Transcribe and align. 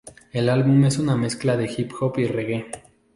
El 0.31 0.49
álbum 0.49 0.83
es 0.85 0.97
una 0.97 1.15
mezcla 1.15 1.55
de 1.57 1.69
hip 1.77 1.91
hop 1.99 2.17
y 2.17 2.25
reggae. 2.25 2.71